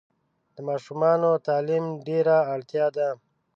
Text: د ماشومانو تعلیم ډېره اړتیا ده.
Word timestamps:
د 0.55 0.57
ماشومانو 0.69 1.29
تعلیم 1.47 1.85
ډېره 2.07 2.35
اړتیا 2.53 2.85
ده. 2.97 3.09